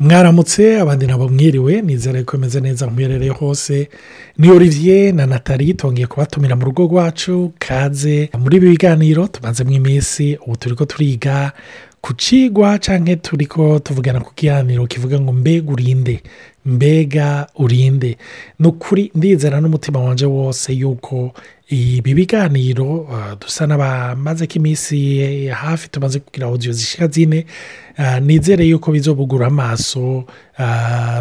mwaramutse 0.00 0.80
abandi 0.80 1.06
nabo 1.06 1.28
mwiriwe 1.28 1.82
nizere 1.82 2.22
ko 2.22 2.36
imeze 2.36 2.60
neza 2.60 2.86
muherereye 2.86 3.30
hose. 3.30 3.88
Ni 4.38 4.50
olivier 4.50 5.14
na 5.14 5.26
natali 5.26 5.74
tongeye 5.74 6.06
kubatumira 6.06 6.56
mu 6.56 6.64
rugo 6.64 6.82
rwacu 6.84 7.52
kaze. 7.58 8.28
Muri 8.38 8.56
ibi 8.56 8.68
biganiro 8.70 9.26
tumazemo 9.28 9.70
iminsi 9.70 10.38
ubu 10.46 10.56
turi 10.56 10.74
ko 10.74 10.84
turiga 10.84 11.52
ku 12.00 12.12
cigwa 12.14 12.78
cyangwa 12.78 13.16
turi 13.16 13.46
ko 13.46 13.78
tuvugana 13.78 14.20
ku 14.20 14.34
kiganiro 14.34 14.86
kivuga 14.86 15.20
ngo 15.20 15.32
mbega 15.32 15.72
urinde 15.72 16.22
mbega 16.66 17.46
urinde? 17.56 18.16
Ni 18.58 18.66
ukuri 18.68 19.10
ndizera 19.14 19.60
n'umutima 19.60 20.00
wanje 20.00 20.26
wose 20.26 20.72
yuko 20.72 21.32
ibi 21.74 22.14
biganiro 22.14 23.08
dusa 23.40 23.66
n'abamaze 23.66 24.46
ko 24.46 24.54
iminsi 24.62 25.46
hafi 25.48 25.88
tumaze 25.90 26.18
kugira 26.20 26.46
audio 26.46 26.72
zishyira 26.72 27.06
zine 27.08 27.46
nizere 28.22 28.64
yuko 28.64 28.92
bizobugura 28.92 29.46
amaso 29.46 30.24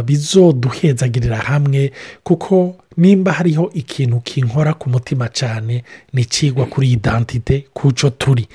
bizoduhezagirira 0.05 1.37
hamwe 1.37 1.91
kuko 2.23 2.75
nimba 2.97 3.31
hariho 3.31 3.71
ikintu 3.73 4.19
kinkora 4.19 4.73
ku 4.73 4.89
mutima 4.89 5.27
cyane 5.29 5.83
ni 6.13 6.21
ikigwa 6.21 6.65
kuri 6.65 6.91
idantite 6.91 7.65
kuco 7.73 8.09
turi. 8.09 8.47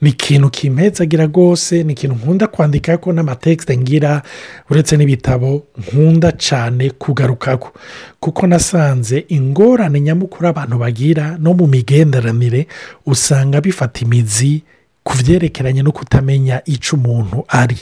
Ni 0.00 0.10
ikintu 0.10 0.50
kimpezagira 0.50 1.26
rwose 1.26 1.82
ni 1.84 1.92
ikintu 1.92 2.16
nkunda 2.16 2.46
kwandika 2.46 2.98
ko 2.98 3.12
n'amatekisite 3.12 3.76
ngira 3.78 4.22
uretse 4.70 4.96
n'ibitabo 4.96 5.62
nkunda 5.78 6.32
cyane 6.32 6.90
kugarukako. 6.90 7.72
Kuko 8.20 8.46
nasanze 8.46 9.24
ingorane 9.28 10.00
nyamukuru 10.00 10.48
abantu 10.48 10.78
bagira 10.78 11.35
no 11.40 11.54
mu 11.54 11.66
migenderanire 11.66 12.66
usanga 13.06 13.60
bifata 13.60 14.00
imizi 14.04 14.62
ku 15.04 15.12
byerekeranye 15.16 15.82
no 15.82 15.92
kutamenya 15.92 16.62
icyo 16.64 16.96
umuntu 16.98 17.44
ari. 17.48 17.78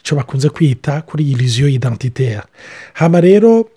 Icyo 0.00 0.16
bakunze 0.16 0.48
kwita 0.48 1.02
kuri 1.02 1.30
iriziyo 1.30 1.68
idantitera 1.68 2.46
hano 2.94 3.20
rero 3.20 3.68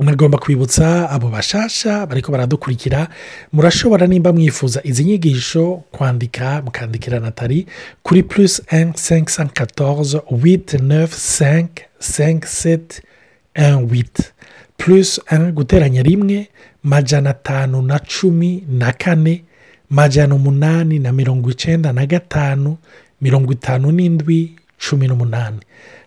nagomba 0.00 0.38
kwibutsa 0.38 1.10
abo 1.10 1.28
bashasha 1.28 2.06
bariko 2.06 2.32
baradukurikira 2.32 3.08
murashobora 3.52 4.06
nimba 4.06 4.32
mwifuza 4.32 4.80
izi 4.84 5.04
nyigisho 5.04 5.82
kwandika 5.92 6.62
mukandikira 6.64 7.20
natali 7.20 7.66
kuri 8.02 8.22
plus 8.22 8.62
en 8.70 8.92
cinq 8.92 9.30
cent 9.30 9.52
quatorze 9.58 10.20
wite 10.42 10.78
neuf 10.78 11.14
cinq 11.38 11.70
cinq 12.00 12.44
sept 12.44 13.02
un 13.56 13.88
wite 13.90 14.22
plus 14.76 15.20
en 15.30 15.52
guteranya 15.52 16.02
rimwe 16.02 16.48
majana 16.84 17.30
atanu 17.30 17.82
na 17.82 17.98
cumi 17.98 18.64
na 18.68 18.92
kane 18.92 19.44
majana 19.90 20.34
umunani 20.34 20.98
na 20.98 21.12
mirongo 21.12 21.50
icyenda 21.50 21.92
na 21.92 22.06
gatanu 22.06 22.76
mirongo 23.20 23.52
itanu 23.52 23.92
n'indwi 23.92 24.56
cumi 24.88 25.08
n'umunani 25.08 25.58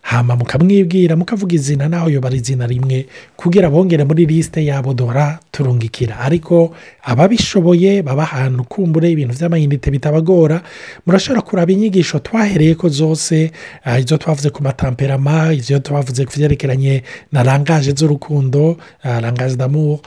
hama 0.08 0.36
mukamwibwira 0.40 1.16
mukavuga 1.20 1.56
izina 1.56 1.90
naho 1.92 2.08
yobara 2.10 2.36
izina 2.36 2.64
rimwe 2.68 3.06
kugira 3.36 3.68
bongere 3.70 4.04
muri 4.08 4.26
lisite 4.26 4.64
yabo 4.66 4.94
dora 4.94 5.40
turungikira. 5.52 6.20
Ariko 6.20 6.72
ababishoboye 7.04 8.02
baba 8.04 8.24
ahantu 8.24 8.64
kumbure 8.64 9.12
ibintu 9.12 9.34
by'amayinite 9.36 9.92
bitabagora. 9.92 10.62
Murashobora 11.06 11.42
kuraba 11.42 11.72
inyigisho 11.72 12.20
twahereye 12.20 12.76
ko 12.80 12.88
zose 12.90 13.52
izo 14.00 14.18
twavuze 14.18 14.50
ku 14.50 14.64
matamperama 14.64 15.52
izo 15.54 15.80
twavuze 15.80 16.24
ku 16.26 16.32
byerekeranye 16.38 17.04
na 17.32 17.44
rangaje 17.44 17.92
z'urukundo 17.92 18.78
rangaje 19.04 19.56
d'amour 19.60 20.00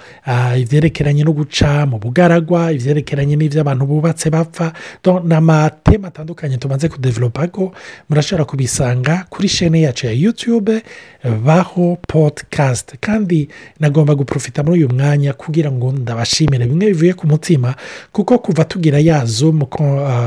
ibyerekeranye 0.57 1.25
no 1.29 1.33
guca 1.37 1.85
mu 1.87 1.98
bugaragwa 2.01 2.73
ibyerekeranye 2.73 3.37
n'ibyo 3.37 3.61
abantu 3.61 3.85
bubatse 3.87 4.31
bapfa. 4.33 4.73
Ni 5.25 5.35
amatema 5.35 6.09
atandukanye 6.09 6.57
tumaze 6.57 6.89
kudevelopa 6.89 7.48
ko 7.53 7.73
murashobora 8.09 8.45
kubisanga 8.48 9.27
kuri 9.29 9.48
shene 9.48 9.81
yacu 9.91 10.06
ya 10.06 10.12
yutube 10.12 10.83
baho 11.44 11.98
podikasti 12.08 12.96
kandi 13.00 13.48
nagomba 13.80 14.14
guprofita 14.14 14.62
muri 14.62 14.78
uyu 14.84 14.88
mwanya 14.94 15.33
kugira 15.33 15.72
ngo 15.72 15.92
ndabashimire. 15.92 16.66
Bimwe 16.66 16.86
bivuye 16.86 17.14
ku 17.14 17.27
mutima 17.27 17.74
kuko 18.12 18.39
kuva 18.39 18.64
tugira 18.64 18.98
ya 18.98 19.24
zumu 19.27 19.67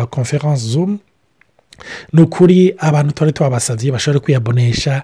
konferanse 0.10 0.68
zumu 0.68 1.00
ni 2.14 2.22
ukuri 2.22 2.76
abantu 2.78 3.12
tuba 3.14 3.32
tubabasabye 3.32 3.92
bashobora 3.92 4.20
kwiyabonesha 4.20 5.04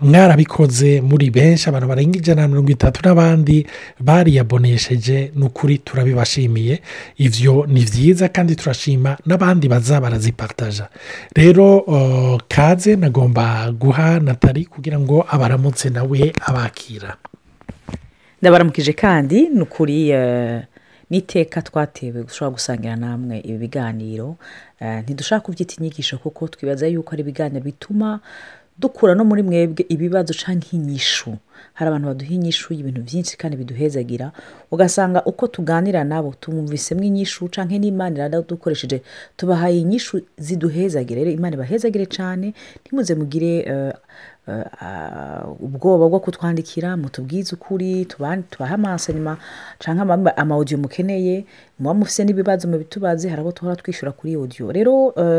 mwarabikoze 0.00 1.00
muri 1.00 1.30
benshi 1.30 1.68
abantu 1.68 1.88
barenga 1.88 2.18
ijana 2.18 2.42
na 2.42 2.48
mirongo 2.48 2.70
itatu 2.70 3.00
n'abandi 3.04 3.66
bariyabonesheje 4.00 5.30
ni 5.34 5.44
ukuri 5.44 5.78
turabibashimiye. 5.78 6.80
Ibyo 7.18 7.66
ni 7.68 7.80
byiza 7.84 8.28
kandi 8.28 8.56
turashima 8.56 9.16
n'abandi 9.26 9.68
baza 9.68 10.00
barazipataja 10.00 10.88
rero 11.36 11.66
kaze 12.48 12.96
nagomba 12.96 13.72
guha 13.72 14.20
natali 14.20 14.64
kugira 14.64 14.98
ngo 14.98 15.26
abaramutse 15.30 15.90
nawe 15.90 16.32
abakira. 16.46 17.16
Ndabaramukije 18.42 18.92
kandi 18.92 19.48
ni 19.48 19.60
ukuri 19.62 20.12
n'iteka 21.10 21.62
twatewe 21.62 22.22
dushobora 22.22 22.54
gusangira 22.56 22.96
namwe 22.96 23.40
ibi 23.40 23.58
biganiro. 23.58 24.36
Ntidushaka 25.02 25.44
kubyita 25.46 25.74
inyigisho 25.78 26.18
kuko 26.18 26.48
twibaza 26.48 26.86
yuko 26.86 27.12
ari 27.14 27.22
ibiganiro 27.22 27.64
bituma 27.64 28.20
dukura 28.78 29.14
no 29.14 29.24
muri 29.24 29.42
mwebwe 29.42 29.86
ibibazo 29.88 30.34
cyangwa 30.34 30.66
inyishu. 30.72 31.36
Hari 31.74 31.88
abantu 31.88 32.06
baduha 32.08 32.32
inyishu 32.34 32.74
y'ibintu 32.74 33.00
byinshi 33.02 33.36
kandi 33.38 33.56
biduhezagira 33.56 34.32
ugasanga 34.70 35.24
uko 35.24 35.46
tuganira 35.46 36.04
nabo 36.04 36.34
tumvisemo 36.40 37.02
inyishu 37.02 37.48
cyangwa 37.48 37.78
n'imana 37.78 38.28
dukoresheje 38.28 39.02
tubahaye 39.36 39.80
inyishu 39.80 40.22
ziduhezagire. 40.38 41.24
Rero 41.24 41.30
imana 41.36 41.54
ibahezagire 41.56 42.06
cyane 42.06 42.54
ntimuze 42.82 43.14
mugire 43.14 43.52
ubwoba 45.60 46.08
bwo 46.08 46.20
kutwandikira 46.20 46.96
mutubwize 46.96 47.54
ukuri 47.54 48.04
tubahe 48.04 48.74
amasanyuma 48.74 49.36
cyangwa 49.78 50.36
amawudiyo 50.36 50.78
mukeneye 50.78 51.44
muba 51.78 51.94
mufite 51.94 52.24
n'ibibazo 52.24 52.68
mu 52.70 52.78
bitubaze 52.78 53.28
hari 53.28 53.40
abo 53.42 53.52
tuhora 53.52 53.76
twishyura 53.76 54.12
kuri 54.12 54.36
odiyo 54.36 54.72
rero 54.72 54.92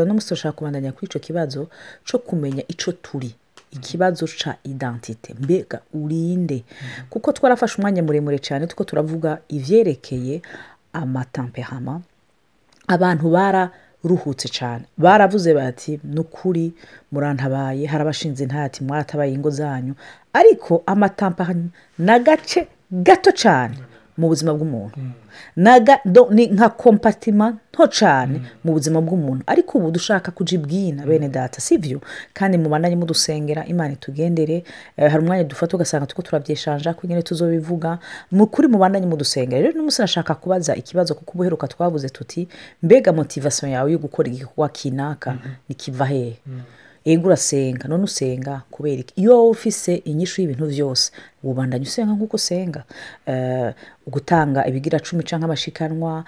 n'umusore 0.06 0.36
ushaka 0.38 0.56
kubandanya 0.58 0.92
kuri 0.92 1.06
icyo 1.08 1.20
kibazo 1.20 1.60
cyo 2.04 2.18
kumenya 2.18 2.62
icyo 2.68 2.92
turi. 2.92 3.32
Ikibazo 3.70 4.26
cya 4.26 4.56
idantite 4.64 5.34
mbega 5.34 5.80
urinde. 5.94 6.64
Kuko 7.10 7.32
twarafashe 7.32 7.76
umwanya 7.78 8.02
muremure 8.02 8.38
cyane 8.38 8.66
tuko 8.66 8.84
turavuga 8.84 9.38
ibyerekeye 9.48 10.42
amatamperama 10.92 12.00
abantu 12.88 13.30
bara 13.30 13.70
ruhutse 14.04 14.48
cyane. 14.48 14.84
Baravuze 14.98 15.54
bati 15.54 16.00
ni 16.04 16.20
ukuri 16.20 16.72
murantabaye 17.12 17.86
hari 17.86 18.02
abashinze 18.02 18.46
ntati 18.46 18.84
mwatabaye 18.84 19.32
ingo 19.32 19.50
zanyu. 19.50 19.94
Ariko 20.32 20.82
amatampa 20.86 21.54
ni 21.98 22.10
agace 22.10 22.68
gato 22.92 23.30
cyane. 23.32 23.76
Mu 24.18 24.28
buzima 24.28 24.52
bw'umuntu. 24.54 24.98
Ni 26.30 26.46
nka 26.46 26.68
kompatima 26.68 27.56
nto 27.72 27.86
cyane 27.86 28.40
mu 28.64 28.72
buzima 28.74 28.98
bw'umuntu. 29.00 29.42
Ariko 29.46 29.78
ubu 29.78 29.90
dushaka 29.90 30.30
kujya 30.34 30.58
ibwina 30.58 31.06
bene 31.06 31.28
data 31.28 31.60
si 31.60 31.78
byo 31.78 32.00
kandi 32.34 32.58
mubandanye 32.58 32.96
mudusengera 32.96 33.62
imana 33.66 33.92
itugendere 33.94 34.64
hari 34.96 35.18
umwanya 35.22 35.44
dufata 35.44 35.76
ugasanga 35.76 36.06
tuko 36.06 36.22
turabyeshanja 36.22 36.94
ko 36.94 37.06
nyine 37.06 37.22
tuzobivuga. 37.22 37.98
Mu 38.30 38.46
kuri 38.46 38.68
mubandanye 38.68 39.06
mudusengera 39.06 39.60
rero 39.62 39.72
n'umunsi 39.78 40.02
nashaka 40.02 40.34
kubaza 40.34 40.74
ikibazo 40.76 41.14
kuko 41.14 41.32
ubuheruka 41.34 41.68
twabuze 41.68 42.08
tuti 42.10 42.48
mbega 42.82 43.12
motivasiyo 43.12 43.70
yawe 43.72 43.92
yo 43.92 43.98
gukora 43.98 44.28
igikorwa 44.28 44.68
kinaka? 44.68 45.36
Nikiva 45.68 46.04
hehe 46.06 46.36
ego 47.10 47.26
urasenga 47.28 47.84
none 47.88 48.04
usenga 48.04 48.62
kubera 48.70 49.00
iki? 49.00 49.12
Iyo 49.20 49.30
wowe 49.36 49.50
ufise 49.50 49.92
inyishu 50.10 50.40
y'ibintu 50.40 50.66
byose 50.66 51.04
ubandanya 51.42 51.86
usenga 51.88 52.12
nk'uko 52.12 52.36
usenga. 52.36 52.82
Gutanga 54.06 54.60
ibigira 54.68 55.00
cumi 55.06 55.22
cyangwa 55.28 55.46
amashikanwa 55.48 56.24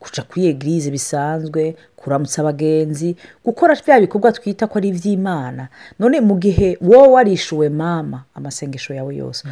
guca 0.00 0.22
kuri 0.28 0.46
egirize 0.46 0.90
bisanzwe 0.90 1.76
kuramutsa 1.96 2.40
abagenzi 2.42 3.16
gukora 3.44 3.74
bya 3.74 4.00
bikorwa 4.00 4.32
twita 4.32 4.66
ko 4.66 4.78
ari 4.78 4.88
iby'imana 4.88 5.68
none 5.98 6.20
mu 6.20 6.34
gihe 6.38 6.78
wowe 6.80 7.08
warishuwe 7.14 7.68
mama 7.68 8.18
amasengesho 8.34 8.94
yawe 8.94 9.12
yose 9.16 9.42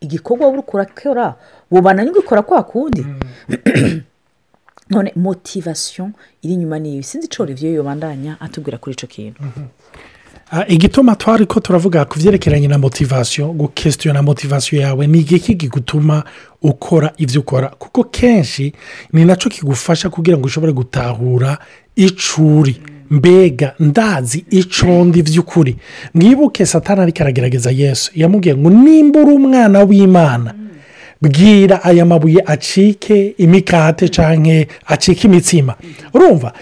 igikorwa 0.00 0.48
uri 0.48 0.62
kurakora 0.62 1.34
ubandanya 1.70 2.10
ugikora 2.10 2.42
kwa 2.42 2.62
kundi. 2.62 3.02
none 4.90 5.12
motivasiyo 5.16 6.10
iri 6.42 6.54
inyuma 6.54 6.78
niyo 6.78 7.02
sinzi 7.02 7.26
icyo 7.26 7.44
revyo 7.44 7.72
yobandanya 7.72 8.36
atubwira 8.40 8.78
kuri 8.78 8.92
icyo 8.94 9.08
kintu. 9.08 9.40
Igituma 10.68 11.16
twari 11.16 11.46
ko 11.46 11.60
turavuga 11.60 12.04
ku 12.04 12.18
byerekeranye 12.18 12.68
na 12.68 12.78
motivasiyo 12.78 13.48
gukesitiyo 13.52 14.14
na 14.14 14.22
motivasiyo 14.22 14.80
yawe 14.82 15.06
ni 15.06 15.18
igiki 15.20 15.54
kigutuma 15.54 16.24
ukora 16.62 17.12
ibyo 17.16 17.40
ukora? 17.40 17.68
Kuko 17.68 18.04
kenshi 18.04 18.72
ni 19.12 19.24
na 19.24 19.36
cyo 19.36 19.50
kigufasha 19.50 20.10
kugira 20.10 20.36
ngo 20.38 20.46
ushobore 20.46 20.72
gutahura 20.72 21.58
icuri. 21.96 22.76
Mbega 23.10 23.74
ndazi 23.80 24.44
icondi 24.50 25.22
by'ukuri 25.22 25.76
mwibuke 26.14 26.66
satana 26.66 27.02
ariko 27.02 27.22
aragerageza 27.22 27.70
yesu. 27.70 28.10
Yamubwiye 28.14 28.56
ngo 28.56 28.70
nimba 28.70 29.20
uri 29.20 29.32
umwana 29.32 29.82
w'imana 29.82 30.54
bwira 31.22 31.84
aya 31.84 32.04
mabuye 32.04 32.42
acike 32.46 33.34
imikate 33.38 34.08
cyangwa 34.08 34.64
acike 34.86 35.26
imitsima. 35.28 35.74
Urumva? 36.14 36.52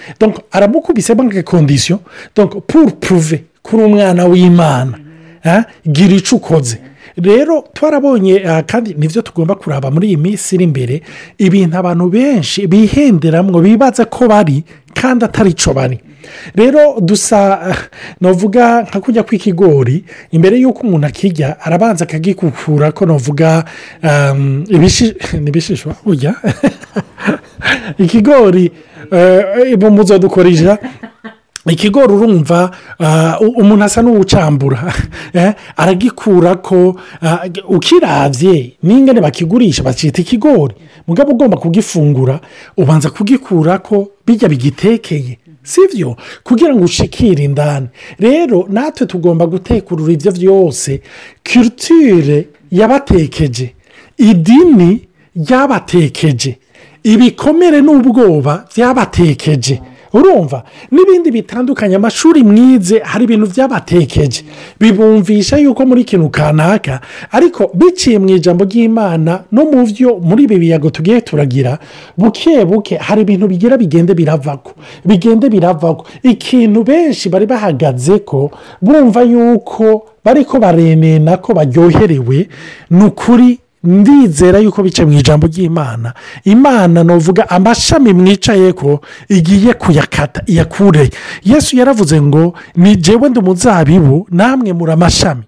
Aramukubisemo 0.51 1.23
nk'akondisiyo 1.23 1.99
puru 2.67 2.91
puruve 3.01 3.45
kuri 3.63 3.83
umwana 3.85 4.25
w'imana 4.27 4.99
gira 5.87 6.15
icyo 6.15 6.37
ukoze. 6.37 6.79
Rero 7.17 7.65
twarabonye 7.75 8.43
ah, 8.49 8.63
kandi 8.63 8.95
ni 8.95 9.09
byo 9.09 9.23
tugomba 9.23 9.55
kuraba 9.55 9.91
muri 9.91 10.07
iyi 10.09 10.17
minsi 10.17 10.55
iri 10.55 10.65
imbere 10.65 11.03
ibintu 11.39 11.77
abantu 11.79 12.09
benshi 12.09 12.67
bihenderamwo 12.67 13.61
bibaza 13.61 14.05
ko 14.09 14.29
bari 14.29 14.65
kandi 14.95 15.25
atari 15.25 15.53
cyo 15.53 15.75
bari. 15.75 16.01
Rero 16.55 17.01
dusa 17.01 17.75
navuga 18.21 18.83
nka 18.83 19.01
kujya 19.01 19.23
kw'ikigori 19.23 20.05
imbere 20.31 20.57
y'uko 20.61 20.81
umuntu 20.87 21.07
akijya 21.07 21.61
arabanza 21.61 22.05
akagikukura 22.05 22.93
ko 22.93 23.07
navuga 23.07 23.65
um, 24.03 24.65
ibishishwa 25.47 25.95
burya 26.05 26.35
ikigori 27.99 28.71
eh, 29.13 29.79
muzo 29.91 30.19
dukoresha 30.19 30.79
ikigori 31.67 32.13
urumva 32.13 32.71
ah, 32.99 33.39
u- 33.41 33.55
umuntu 33.61 33.85
asa 33.85 34.03
n'uwucambura 34.03 34.93
eh, 35.35 35.53
aragikura 35.77 36.55
ko 36.57 36.97
ah, 37.23 37.47
ukirabye 37.69 38.73
n'ingane 38.83 39.21
bakigurisha 39.21 39.83
bakita 39.83 40.23
ikigori 40.23 40.75
mugabo 41.07 41.31
ugomba 41.33 41.57
kugifungura 41.57 42.41
ubanza 42.77 43.11
kugikura 43.11 43.79
ko 43.79 44.09
bijya 44.27 44.49
bigitekeye. 44.49 45.39
Sibyo 45.63 46.17
kugira 46.45 46.75
ngo 46.75 46.85
ushikire 46.85 47.45
indani. 47.45 47.89
Rero 48.19 48.67
natwe 48.71 49.07
tugomba 49.07 49.47
gutekurura 49.47 50.13
ibyo 50.13 50.33
byose. 50.33 51.01
Kirutire 51.43 52.49
yabatekeje. 52.71 53.75
Idini 54.19 55.09
ryabatekeje. 55.37 56.59
Ibikomere 57.03 57.81
n'ubwoba 57.83 58.65
byabatekeje. 58.77 59.81
Urumva. 60.13 60.63
N'ibindi 60.91 61.31
bitandukanye 61.31 61.97
amashuri 61.97 62.43
mwize 62.45 62.99
hari 63.05 63.25
ibintu 63.25 63.47
byabatekeje 63.47 64.45
bibumvisha 64.81 65.57
yuko 65.59 65.87
muri 65.87 66.05
kintu 66.05 66.29
kanaka 66.31 67.01
ariko 67.31 67.71
biciye 67.75 68.19
mu 68.19 68.29
ijambo 68.31 68.65
ry'imana 68.65 69.45
no 69.53 69.65
mu 69.65 69.85
byo 69.87 70.19
muri 70.21 70.45
ibi 70.45 70.59
biyago 70.59 70.91
tugiye 70.91 71.21
turagira 71.21 71.79
buke 72.19 72.65
buke 72.65 72.97
hari 72.97 73.23
ibintu 73.23 73.49
bigira 73.49 73.77
bigende 73.77 74.15
biravako 74.15 74.73
bigende 75.05 75.49
biravako. 75.49 76.07
Ikintu 76.23 76.85
benshi 76.85 77.29
bari 77.29 77.47
bahagaze 77.47 78.19
ko 78.19 78.51
bumva 78.83 79.23
yuko 79.23 80.07
bariko 80.25 80.59
barenena 80.59 81.37
ko 81.37 81.55
baryoherewe 81.55 82.49
ni 82.91 83.05
ukuri 83.05 83.59
ndizera 83.85 84.59
yuko 84.59 84.83
bica 84.83 85.03
mu 85.07 85.13
ijambo 85.13 85.47
ry'imana. 85.47 86.15
Imana 86.45 87.05
nuvuga 87.05 87.49
amashami 87.51 88.13
mwicaye 88.13 88.73
ko 88.73 89.01
igiye 89.29 89.75
kuyakata 89.75 90.43
iyakure. 90.47 91.11
Yesu 91.45 91.77
yaravuze 91.77 92.21
ngo 92.23 92.55
ni 92.77 92.97
jewe 92.97 93.29
ndi 93.29 93.39
umuzabibu 93.39 94.27
namwe 94.31 94.73
muri 94.73 94.93
amashami. 94.93 95.43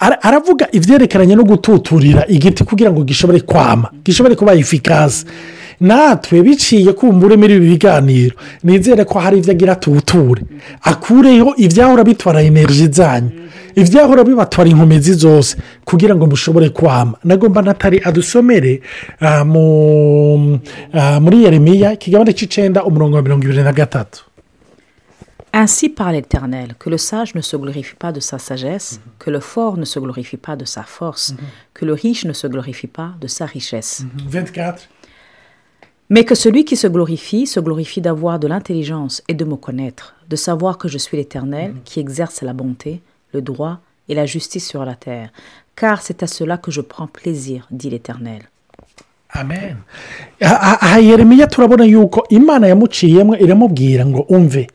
Ara- 0.00 0.22
aravuga 0.22 0.68
ibyerekeranye 0.72 1.34
no 1.36 1.44
gututurira 1.44 2.26
igiti 2.28 2.64
kugira 2.64 2.90
ngo 2.92 3.04
gishobore 3.04 3.40
kwama 3.40 3.90
gishobore 4.04 4.34
kuba 4.36 4.54
ifikaze. 4.54 5.26
Natwe 5.80 6.42
biciye 6.42 6.92
kumbure 6.92 7.36
muri 7.36 7.54
ibi 7.56 7.68
biganiro. 7.70 8.34
Nizere 8.64 9.04
ko 9.04 9.18
hari 9.18 9.38
ibyo 9.38 9.52
agira 9.52 9.74
tuwuture. 9.74 10.42
Akureho 10.82 11.54
ibyahora 11.56 12.04
bitwara 12.04 12.42
energy 12.42 12.88
zanyu. 12.92 13.30
Ibyahora 13.74 14.24
bibatwara 14.24 14.70
inkomezi 14.70 15.12
zose. 15.12 15.56
Kugira 15.84 16.14
ngo 16.16 16.26
mushobore 16.26 16.68
kwama. 16.68 17.14
Nagomba 17.24 17.62
natari 17.62 18.00
adusomere 18.04 18.80
ah, 19.20 19.44
ah, 20.92 21.20
muri 21.20 21.44
yeremiya 21.44 21.92
ikigabane 21.92 22.32
cy'icyenda 22.32 22.84
umurongo 22.84 23.16
wa 23.16 23.22
mirongo 23.22 23.44
ibiri 23.44 23.62
na 23.62 23.72
gatatu. 23.72 24.24
Ainsi 25.52 25.88
parle 25.88 26.20
l'Éternel, 26.20 26.74
que 26.78 26.90
le 26.90 26.98
sage 26.98 27.34
ne 27.34 27.40
se 27.40 27.56
glorifie 27.56 27.96
pas 27.98 28.12
de 28.12 28.20
sa 28.20 28.38
sagesse, 28.38 29.00
que 29.18 29.30
le 29.30 29.40
fort 29.40 29.78
ne 29.78 29.86
se 29.86 29.98
glorifie 29.98 30.36
pas 30.36 30.56
de 30.56 30.66
sa 30.66 30.82
force, 30.82 31.34
que 31.72 31.86
le 31.86 31.94
riche 31.94 32.26
ne 32.26 32.34
se 32.34 32.46
glorifie 32.46 32.86
pas 32.86 33.12
de 33.18 33.26
sa 33.26 33.46
richesse, 33.46 34.04
24 34.28 34.88
mais 36.10 36.24
que 36.24 36.34
celui 36.34 36.64
qui 36.64 36.76
se 36.76 36.86
glorifie 36.86 37.46
se 37.46 37.60
glorifie 37.60 38.00
d'avoir 38.00 38.38
de 38.38 38.48
l'intelligence 38.48 39.22
et 39.28 39.34
de 39.34 39.44
me 39.44 39.56
connaître, 39.56 40.14
de 40.28 40.36
savoir 40.36 40.78
que 40.78 40.88
je 40.88 40.98
suis 40.98 41.16
l'Éternel 41.16 41.74
qui 41.84 42.00
exerce 42.00 42.42
la 42.42 42.52
bonté, 42.52 43.00
le 43.32 43.42
droit 43.42 43.78
et 44.08 44.14
la 44.14 44.24
justice 44.26 44.66
sur 44.66 44.84
la 44.84 44.94
terre, 44.94 45.30
car 45.76 46.00
c'est 46.02 46.22
à 46.22 46.26
cela 46.26 46.56
que 46.56 46.70
je 46.70 46.80
prends 46.80 47.06
plaisir, 47.06 47.66
dit 47.70 47.90
l'Éternel. 47.90 48.42
amen. 49.30 49.76
Aha 50.40 50.78
aha 50.80 51.00
yeremiya 51.00 51.46
turabona 51.46 51.84
yuko. 51.84 52.24
Imana 52.30 52.66
yamuciyemo 52.68 53.36
iramubwira 53.36 54.06
ngo 54.06 54.20
umve. 54.28 54.66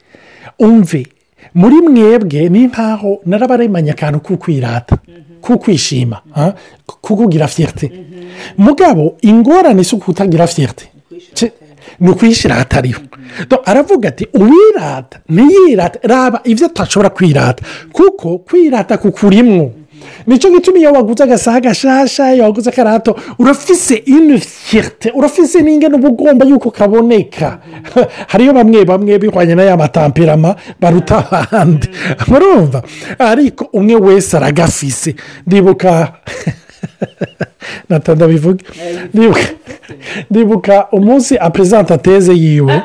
Umve. 0.59 1.07
Muri 1.55 1.75
mwebwe 1.81 2.49
ni 2.49 2.65
nkaho 2.67 3.21
narabaremanye 3.25 3.91
akantu 3.91 4.19
kukwirata 4.19 4.97
kukwishima 5.41 6.21
ha? 6.35 6.53
kukugira 6.85 7.47
fiyete 7.47 7.91
mugabo 8.57 9.17
ingorane 9.21 9.83
si 9.83 9.95
ukutagira 9.95 10.47
fiyete 10.47 10.91
ni 11.99 12.09
ukwishyira 12.09 12.55
ahatariho 12.55 13.01
aravuga 13.65 14.09
ati 14.09 14.27
uwirata 14.33 15.19
ntiyirate 15.29 15.99
raba 16.07 16.41
ibyo 16.43 16.65
atashobora 16.65 17.09
kwirata 17.09 17.63
kuko 17.91 18.37
kwirata 18.37 18.97
kukurimwo. 18.97 19.71
Nicyo 20.27 20.49
gituma 20.51 20.77
iyo 20.77 20.91
waguze 20.91 21.23
agasaha 21.23 21.59
gashasha 21.59 22.33
iyo 22.33 22.43
waguze 22.43 22.69
akarato 22.69 23.15
urafise 23.39 23.95
ino 23.95 24.37
fiyete 24.39 25.11
urafise 25.15 25.61
n'ingano 25.61 25.97
uba 25.97 26.09
ugomba 26.09 26.45
yuko 26.45 26.71
kaboneka. 26.71 27.59
Hariyo 28.31 28.53
bamwe 28.53 28.85
bamwe 28.85 29.19
bihwanye 29.19 29.55
na 29.55 29.63
ya 29.63 29.77
matamperama 29.77 30.55
baruta 30.79 31.31
abandi. 31.31 31.87
Murumva? 32.27 32.83
Ariko 33.19 33.67
umwe 33.73 33.95
wese 33.95 34.37
aragafise. 34.37 35.15
Ndibuka. 35.47 36.13
natanda 37.89 38.27
bivuge 38.27 38.63
ndibuka 40.31 40.87
umunsi 40.91 41.37
aperezanta 41.37 41.97
teze 41.97 42.33
yiwe. 42.33 42.81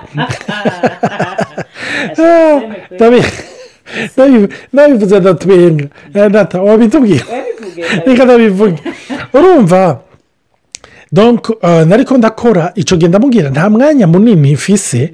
Ndabivuze 4.72 5.20
ndatwenga 5.20 5.84
wabitubwira 6.62 7.24
reka 8.06 8.24
ndabivuge 8.24 8.82
urumva? 9.36 10.00
Donc 11.12 11.48
uh, 11.50 11.68
nariko 11.86 12.18
ndakora 12.18 12.72
icyo 12.74 12.96
gihe 12.96 13.08
ndamubwira 13.08 13.50
nta 13.50 13.70
mwanya 13.70 14.06
munini 14.06 14.52
mfise 14.52 15.12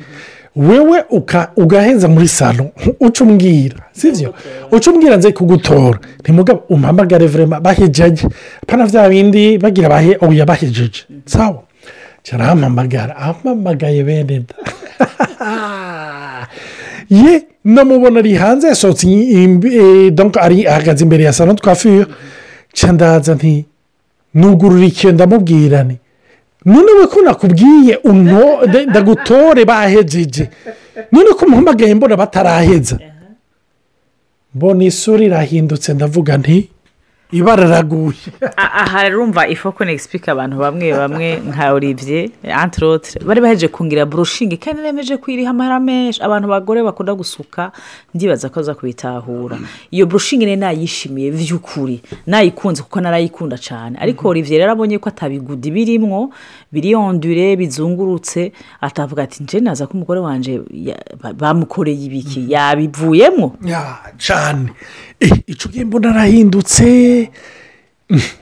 wewe 0.56 1.05
ugaheza 1.56 2.09
muri 2.09 2.29
salo 2.29 2.71
uca 3.01 3.21
umbwira 3.25 3.77
sibyo? 3.93 4.35
Uca 4.71 4.91
umbwira 4.91 5.17
nze 5.17 5.33
kugutora. 5.33 5.99
Ntimugabo 6.21 6.62
umpamagare 6.69 7.27
vurema 7.27 7.61
bahejeje 7.61 8.29
pana 8.67 8.87
bya 8.87 9.08
bindi 9.08 9.58
bagira 9.58 9.89
bahe 9.89 10.17
oya 10.20 10.46
bahejeje 10.46 11.05
sawa. 11.27 11.63
Cyarampamagara 12.23 13.17
ampamagaye 13.17 14.03
bene 14.05 14.44
da 14.49 14.55
ye 17.11 17.43
namubona 17.65 18.19
ari 18.19 18.34
hanze 18.34 18.69
yasohotse 18.69 20.11
donc 20.11 20.37
ari 20.37 20.67
ahagaze 20.67 21.05
imbere 21.05 21.25
ya 21.25 21.32
salo 21.32 21.53
twafure 21.53 22.06
nca 22.73 22.93
ndaza 22.93 23.34
nti 23.34 23.65
nugurura 24.34 24.87
ikiyo 24.87 25.13
ndamubwira 25.13 25.84
ni 25.84 25.99
none 26.65 26.93
we 27.01 27.06
ko 27.06 27.23
nakubwiye 27.23 27.99
nda- 28.05 28.87
ndagutore 28.91 29.65
bahejeje 29.65 30.49
none 31.13 31.31
ko 31.39 31.47
muhamagaye 31.47 31.94
mbona 31.94 32.17
bataraheza 32.17 32.99
mbona 34.55 34.85
isura 34.85 35.25
irahindutse 35.25 35.94
ndavuga 35.94 36.37
nti 36.39 36.69
ibara 37.34 37.64
riraguye 37.67 38.14
aha 38.56 39.08
rumva 39.10 39.48
ifoko 39.48 39.84
negisipika 39.84 40.32
abantu 40.32 40.56
bamwe 40.62 40.93
bamwe 40.94 41.29
nka 41.50 41.72
olivier 41.74 42.31
antirotre 42.55 43.19
bari 43.26 43.41
baheje 43.41 43.69
kungira 43.69 44.06
burushingi 44.06 44.56
kandi 44.56 44.82
nemeje 44.82 45.17
kwiriha 45.17 45.50
amahera 45.50 45.81
menshi 45.81 46.22
abantu 46.22 46.48
bagore 46.48 46.82
bakunda 46.82 47.14
gusuka 47.14 47.72
ndibaza 48.14 48.48
ko 48.48 48.60
aza 48.60 48.74
kubitahura. 48.74 49.58
Iyo 49.91 50.06
burushingi 50.06 50.46
rero 50.46 50.60
nayishimiye 50.60 51.31
by'ukuri 51.34 52.00
nayikunze 52.26 52.82
kuko 52.86 53.00
narayikunda 53.00 53.58
cyane 53.58 53.98
ariko 53.98 54.29
olivier 54.29 54.60
rero 54.62 54.72
abonye 54.72 54.98
ko 55.03 55.08
atabigudi. 55.10 55.70
Birimwo 55.74 56.31
biriyondure 56.72 57.56
bizungurutse. 57.56 58.53
Atavuga 58.81 59.22
ati 59.26 59.43
nje 59.43 59.60
naza 59.60 59.86
ko 59.86 59.93
umugore 59.98 60.20
wanjye 60.20 60.60
bamukoreye 61.34 62.05
ibiki? 62.06 62.46
Yabivuyemo 62.53 63.56
ya 63.67 63.98
cyane 64.19 64.70
Eh, 65.20 65.31
icyo 65.46 65.70
gihe 65.70 65.84
mbona 65.84 66.10
arahindutse 66.10 67.23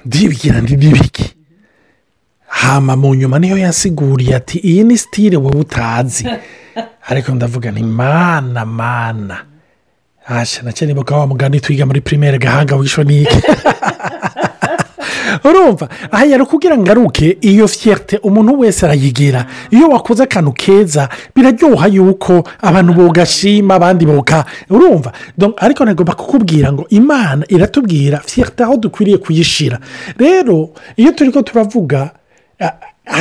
ndibwira 0.04 0.60
ndi 0.60 0.76
n'ibiki 0.76 1.34
hama 2.52 2.96
mu 2.96 3.14
nyuma 3.14 3.38
niyo 3.38 3.56
yasiguriye 3.58 4.36
ati 4.36 4.58
iyi 4.58 4.84
ni 4.84 4.98
sitire 4.98 5.36
wowe 5.36 5.60
utazi. 5.60 6.28
Ariko 7.10 7.32
ndavuga 7.32 7.70
ni 7.70 7.82
mana 7.82 8.66
mana. 8.66 9.44
Hasha 10.24 10.62
na 10.62 10.72
nibuka 10.86 11.16
wa 11.16 11.26
mugani 11.26 11.60
twiga 11.60 11.86
muri 11.86 12.00
pirimeri 12.00 12.38
gahanga 12.38 12.76
wishwe 12.76 13.04
n'iki 13.04 13.36
urumva? 15.44 15.88
Aha 16.10 16.24
yari 16.24 16.44
kugira 16.44 16.78
ngo 16.78 16.90
aruke 16.90 17.36
iyo 17.40 17.68
fiyete 17.68 18.18
umuntu 18.22 18.58
wese 18.60 18.86
arayigira. 18.86 19.46
Iyo 19.70 19.88
wakoze 19.88 20.22
akantu 20.22 20.52
keza 20.52 21.08
biraryoha 21.34 21.86
yuko 21.88 22.44
abantu 22.60 22.92
bogashima 22.92 23.74
abandi 23.74 24.06
boga. 24.06 24.44
Urumva? 24.70 25.12
Ariko 25.56 25.84
nagomba 25.84 26.14
kukubwira 26.14 26.72
ngo 26.72 26.86
imana 26.90 27.44
iratubwira 27.48 28.18
fiyete 28.26 28.62
aho 28.64 28.76
dukwiriye 28.76 29.18
kuyishyira 29.18 29.78
rero 30.18 30.70
iyo 30.96 31.12
turi 31.12 31.30
ko 31.32 31.42
turavuga 31.42 32.10
ha- 32.58 32.78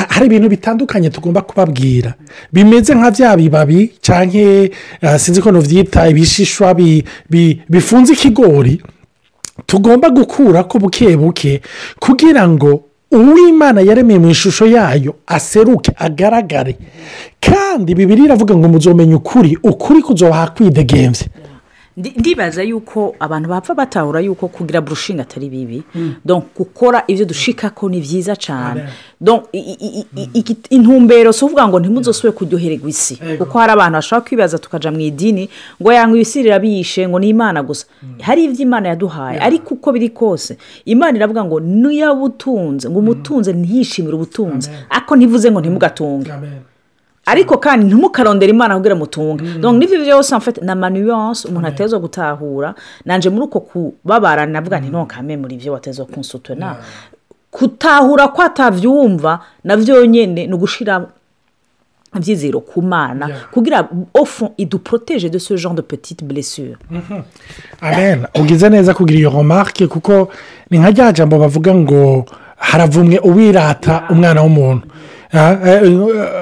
hari 0.10 0.26
ibintu 0.26 0.50
bitandukanye 0.50 1.10
tugomba 1.10 1.42
kubabwira. 1.42 2.14
Bimeze 2.54 2.96
nka 2.96 3.12
bya 3.12 3.38
bibabi 3.38 3.92
cyangwa 4.02 4.70
sinzi 5.20 5.42
ko 5.42 5.52
nubyita 5.52 6.08
ibishishwa 6.10 6.74
bi- 6.74 7.04
bi- 7.30 7.62
bifunze 7.70 8.14
ikigori. 8.14 8.82
Tugomba 9.66 10.10
gukura 10.10 10.64
ko 10.64 10.80
buke 10.80 11.18
buke 11.18 11.62
kugira 12.00 12.48
ngo 12.50 12.82
uw'imana 13.12 13.82
yaremeye 13.82 14.20
mu 14.20 14.30
ishusho 14.30 14.66
yayo 14.66 15.16
aseruke 15.28 15.92
agaragare. 15.98 16.78
Kandi 17.40 17.96
bibiri 17.96 18.24
iravuga 18.24 18.56
ngo 18.56 18.68
muzomenya 18.68 19.16
ukuri 19.16 19.58
ukuri 19.64 20.02
kuzobaha 20.02 20.48
kwidegembye 20.56 21.28
ndibaza 21.98 22.64
yuko 22.64 23.16
abantu 23.20 23.50
bapfa 23.50 23.74
batahura 23.76 24.20
yuko 24.20 24.48
kugira 24.48 24.82
burushinga 24.82 25.22
atari 25.24 25.50
bibi. 25.50 25.84
Donc 26.26 26.46
gukora 26.58 27.04
ibyo 27.08 27.26
dushika 27.26 27.70
ko 27.70 27.90
ni 27.90 28.00
byiza 28.02 28.36
cyane 28.36 28.84
intumbero 30.70 31.34
si 31.34 31.46
ukuvuga 31.46 31.68
ngo 31.68 31.80
ntimuzosubire 31.80 32.32
kuryohererwa 32.32 32.90
isi. 32.90 33.16
Kuko 33.38 33.60
hari 33.60 33.72
abantu 33.72 33.94
bashobora 33.96 34.26
kwibaza 34.28 34.58
tukaja 34.58 34.92
mu 34.92 35.00
idini 35.00 35.50
ngo 35.82 35.94
yanga 35.94 36.16
ibisi 36.16 36.44
rirabiyishe 36.44 37.08
ngo 37.08 37.20
ni 37.20 37.30
imana 37.30 37.64
gusa. 37.64 37.86
Hari 38.22 38.44
ibyo 38.44 38.62
imana 38.64 38.90
yaduhaye. 38.90 39.40
Ariko 39.40 39.74
uko 39.74 39.92
biri 39.92 40.10
kose 40.10 40.58
imana 40.86 41.18
iravuga 41.18 41.44
ngo 41.46 41.60
niyaba 41.60 42.22
utunze 42.24 42.90
ngo 42.90 43.00
umutunze 43.00 43.54
ntiyishimire 43.54 44.16
ubutunzi. 44.16 44.70
Ariko 44.90 45.16
ntivuze 45.16 45.52
ngo 45.52 45.60
ntimugatunge. 45.60 46.32
Ariko 47.32 47.58
kandi 47.58 47.86
ntimukarondere 47.88 48.50
imana 48.52 48.76
kugira 48.76 48.96
mutunge. 48.96 49.44
Donc 49.64 49.76
n'ibyo 49.80 49.98
byose 50.04 50.36
ni 50.62 50.72
amanuance 50.72 51.48
umuntu 51.48 51.68
ateza 51.68 51.98
gutahura 52.00 52.76
nanje 53.06 53.30
muri 53.30 53.44
uko 53.48 53.60
kubabara 53.60 54.46
navuga 54.46 54.80
nti 54.80 54.90
ntukame 54.92 55.38
muri 55.38 55.56
ibyo 55.56 55.74
wateza 55.74 56.06
kunsutana 56.06 56.76
kutahura 57.52 58.28
ko 58.28 58.42
atabyumva 58.42 59.40
na 59.64 59.78
byonyine 59.78 60.48
ni 60.48 60.54
ugushira 60.54 61.08
ibyizero 62.16 62.60
ku 62.60 62.82
mana 62.82 63.30
kugira 63.54 63.88
ofu 64.14 64.52
iduporoteje 64.58 65.30
de 65.30 65.40
ce 65.40 65.56
genre 65.58 65.76
de 65.76 65.82
petite 65.82 66.24
blessure 66.26 66.76
amen. 67.82 68.28
Ugize 68.40 68.70
neza 68.70 68.94
kugira 68.94 69.20
iyo 69.20 69.30
remarque 69.30 69.88
kuko 69.88 70.28
ni 70.70 70.80
nka 70.80 70.90
rya 70.92 71.12
jambo 71.12 71.40
bavuga 71.40 71.76
ngo 71.76 72.26
haravumwe 72.58 73.20
uwirata 73.20 74.04
umwana 74.10 74.42
w'umuntu. 74.42 74.88
Ah, 75.34 75.56
eh, 75.66 75.82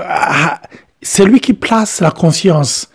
ah, 0.10 0.59
c'est 1.02 1.26
lui 1.26 1.40
qui 1.40 1.54
place 1.54 2.02
la 2.02 2.12
confiance 2.12 2.90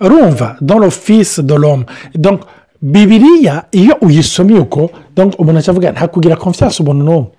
urumva 0.00 0.56
dans 0.60 0.78
le 0.78 0.90
fils 0.90 1.40
de 1.40 1.54
l'homme. 1.54 1.84
Donc 2.14 2.40
bibiriya 2.82 3.66
iyo 3.72 3.96
uyisomye 4.00 4.58
uko 4.58 4.90
donc 5.16 5.34
umuntu 5.38 5.58
acavuga 5.58 5.92
nta 5.92 6.08
kugira 6.08 6.36
confiance 6.36 6.82
umuntu 6.82 7.04
n'umwe 7.04 7.30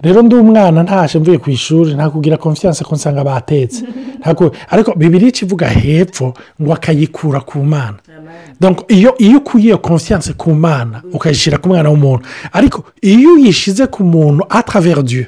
rero 0.00 0.22
ndi 0.22 0.34
umwana 0.34 0.82
ntaje 0.82 1.18
mvuye 1.18 1.38
ku 1.38 1.50
ishuri 1.50 1.94
nta 1.94 2.10
kugira 2.10 2.36
confiance 2.36 2.84
ko 2.84 2.94
nsanga 2.94 3.24
batetse 3.24 3.82
ariko 4.70 4.94
bibiri 4.96 5.28
ikivuga 5.28 5.66
hepfo 5.68 6.34
ngo 6.62 6.72
akayikura 6.72 7.40
ku 7.40 7.58
mana. 7.58 7.96
Donc 8.60 8.84
iyo 8.88 9.14
iyo 9.18 9.38
ukuye 9.38 9.64
iyo 9.64 9.78
confiance 9.78 10.32
ku 10.32 10.50
mana 10.54 11.02
ukayishyira 11.12 11.58
ku 11.58 11.68
mwana 11.68 11.90
w'umuntu. 11.90 12.24
Ariko 12.52 12.84
iyo 13.02 13.32
uyishyize 13.34 13.86
ku 13.86 14.04
muntu 14.04 14.44
a 14.48 14.62
travers 14.62 15.04
Dieu 15.04 15.26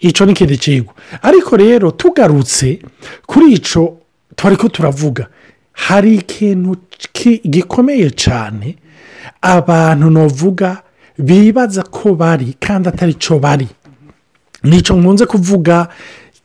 icyo 0.00 0.26
ni 0.26 0.32
ikindi 0.32 0.56
kigo 0.58 0.92
ariko 1.22 1.56
rero 1.56 1.90
tugarutse 1.90 2.78
kuri 3.26 3.52
icyo 3.52 3.96
twari 4.36 4.56
ko 4.56 4.68
turavuga 4.68 5.26
hari 5.72 6.14
ikintu 6.14 6.76
ki- 7.12 7.40
gikomeye 7.44 8.10
cyane 8.10 8.76
abantu 9.42 10.10
navuga 10.10 10.82
bibaza 11.18 11.82
ko 11.82 12.14
bari 12.14 12.54
kandi 12.60 12.88
atari 12.88 13.14
cyo 13.14 13.38
bari. 13.38 13.68
Nicyo 14.62 14.96
nkunze 14.96 15.26
kuvuga 15.26 15.88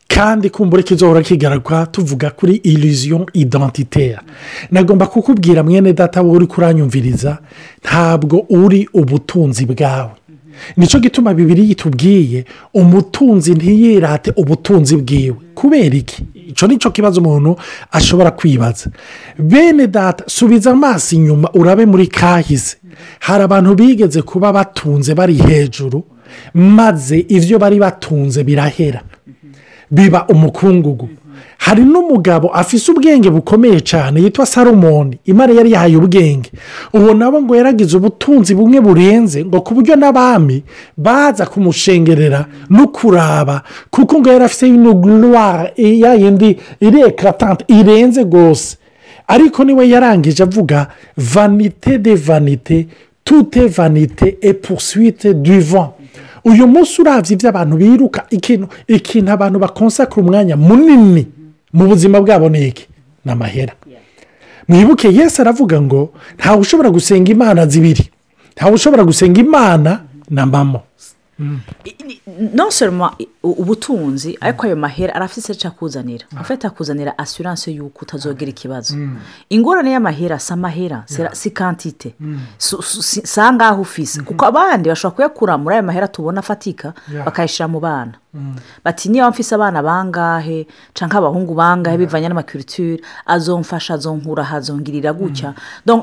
kandi 0.08 0.50
kumbura 0.50 0.84
kizohora 0.84 1.22
kigaragara 1.22 1.86
tuvuga 1.86 2.30
kuri 2.32 2.56
illusion 2.64 3.26
identitaire. 3.34 4.20
Nagomba 4.72 5.08
kukubwira 5.08 5.64
mwene 5.64 5.94
data 5.94 6.22
wowe 6.22 6.36
uri 6.38 6.48
kuranyumviriza 6.48 7.38
ntabwo 7.84 8.46
uri 8.50 8.90
ubutunzi 8.94 9.66
bwawe. 9.66 10.12
Ni 10.78 10.88
cyo 10.88 11.00
gituma 11.00 11.34
bibiri 11.34 11.70
yitubwiye 11.70 12.46
umutunzi 12.74 13.54
ntiyirate 13.56 14.34
ubutunzi 14.36 14.98
bwiwe. 14.98 15.36
Kubera 15.56 15.96
iki? 15.96 16.24
Icyo 16.48 16.68
ni 16.68 16.78
cyo 16.78 16.92
kibazo 16.92 17.22
umuntu 17.22 17.56
ashobora 17.92 18.32
kwibaza. 18.32 18.90
Bene 19.40 19.88
data 19.88 20.24
subiza 20.28 20.72
amaso 20.72 21.16
inyuma 21.16 21.50
urabe 21.54 21.86
muri 21.86 22.08
kahise. 22.08 22.78
Hari 23.20 23.44
abantu 23.44 23.76
bigeze 23.76 24.22
kuba 24.22 24.54
batunze 24.54 25.16
bari 25.16 25.34
hejuru 25.36 26.04
maze 26.54 27.26
ibyo 27.30 27.60
bari 27.60 27.80
batunze 27.80 28.44
birahera. 28.44 29.02
Biba 29.92 30.28
umukungugu. 30.28 31.10
Hari 31.60 31.84
n'umugabo 31.84 32.48
afise 32.56 32.92
ubwenge 32.92 33.30
bukomeye 33.30 33.80
cyane 33.82 34.22
yitwa 34.22 34.46
salomoni. 34.46 35.20
Imana 35.26 35.54
yari 35.54 35.72
yahaye 35.72 35.96
ubwenge. 35.98 36.52
Ubu 36.94 37.14
nabo 37.14 37.42
ngo 37.42 37.56
yaragize 37.56 37.98
ubutunzi 37.98 38.56
bumwe 38.56 38.80
burenze 38.82 39.46
ngo 39.46 39.62
ku 39.62 39.74
buryo 39.74 39.96
n'abami 39.96 40.64
baza 40.98 41.46
kumushengerera 41.46 42.46
no 42.70 42.88
kuraba 42.88 43.62
kuko 43.92 44.20
ngo 44.20 44.30
yari 44.32 44.44
afite 44.46 44.66
ya 45.78 46.14
yindi 46.16 46.58
irekatante 46.82 47.64
irenze 47.68 48.24
rwose 48.24 48.78
ariko 49.28 49.64
ni 49.64 49.74
we 49.74 49.90
yarangije 49.90 50.44
avuga 50.44 50.88
vanite 51.18 51.98
de 52.00 52.16
vanite 52.16 52.88
tute 53.24 53.68
vanite 53.68 54.38
e 54.42 54.54
poursuite 54.54 55.34
du 55.34 55.60
vent. 55.60 55.90
Uyu 56.46 56.68
munsi 56.68 57.02
urabye 57.02 57.34
ibyo 57.34 57.50
abantu 57.50 57.76
biruka 57.78 58.26
ikintu 58.30 58.68
ikintu 58.88 59.32
abantu 59.32 59.60
bakonsakura 59.60 60.26
umwanya 60.26 60.56
munini. 60.58 61.28
Mu 61.74 61.88
buzima 61.88 62.22
bwabo 62.22 62.50
ni 62.50 62.68
iki? 62.68 62.88
Ni 63.26 63.32
amahera. 63.32 63.74
Mwibuke 64.68 65.08
yesi 65.14 65.42
aravuga 65.42 65.82
ngo 65.82 66.14
ntawe 66.38 66.58
ushobora 66.60 66.90
gusenga 66.90 67.32
imana 67.32 67.66
zibiri. 67.68 68.10
Ntawe 68.56 68.72
ushobora 68.74 69.04
gusenga 69.04 69.42
imana 69.42 70.02
na 70.30 70.46
mamo 70.46 70.82
non 72.54 72.70
seulement 72.72 73.12
ubutunzi 73.44 74.38
ariko 74.42 74.66
ayo 74.68 74.76
mahera 74.76 75.16
arafite 75.16 75.50
icyo 75.54 75.68
akuzanira. 75.70 76.26
Afite 76.38 76.68
akuzanira 76.68 77.18
assurance 77.18 77.72
y'uko 77.72 78.00
utazogira 78.06 78.50
ikibazo. 78.52 78.96
Ingorane 79.50 79.92
y'amahera 79.92 80.40
si 80.40 80.54
amahera 80.54 81.04
si 81.34 81.52
kantite 81.52 82.16
si 82.58 83.40
angahe 83.40 83.80
ufise 83.82 84.22
kuko 84.22 84.46
abandi 84.46 84.90
bashobora 84.90 85.16
kuyakura 85.16 85.58
muri 85.58 85.76
ayo 85.76 85.84
mahera 85.84 86.08
tubona 86.08 86.40
afatika 86.40 86.94
bakayashyira 87.26 87.68
mu 87.68 87.80
bana. 87.80 88.14
Bati 88.86 89.10
niba 89.10 89.30
mfise 89.30 89.56
abana 89.56 89.82
bangahe? 89.84 90.68
Cyangwa 90.94 91.18
abahungu 91.18 91.54
bangahe 91.56 91.98
bivanye 91.98 92.28
n'amakiriture 92.30 93.02
azomfasha 93.26 93.94
azonkura 93.94 94.44
hazongirira 94.44 95.14
gutya? 95.14 95.54